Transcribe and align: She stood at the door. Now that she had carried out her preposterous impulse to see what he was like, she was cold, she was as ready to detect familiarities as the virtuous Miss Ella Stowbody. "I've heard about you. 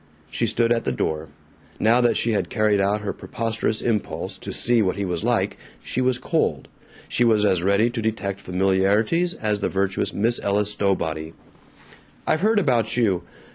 She 0.31 0.47
stood 0.47 0.71
at 0.71 0.83
the 0.83 0.91
door. 0.91 1.27
Now 1.79 2.01
that 2.01 2.17
she 2.17 2.31
had 2.31 2.49
carried 2.49 2.81
out 2.81 3.01
her 3.01 3.13
preposterous 3.13 3.83
impulse 3.83 4.39
to 4.39 4.51
see 4.51 4.81
what 4.81 4.95
he 4.95 5.05
was 5.05 5.23
like, 5.23 5.57
she 5.83 6.01
was 6.01 6.17
cold, 6.17 6.67
she 7.07 7.23
was 7.23 7.45
as 7.45 7.61
ready 7.61 7.91
to 7.91 8.01
detect 8.01 8.41
familiarities 8.41 9.35
as 9.35 9.59
the 9.59 9.69
virtuous 9.69 10.11
Miss 10.11 10.39
Ella 10.41 10.65
Stowbody. 10.65 11.33
"I've 12.25 12.41
heard 12.41 12.57
about 12.57 12.97
you. 12.97 13.21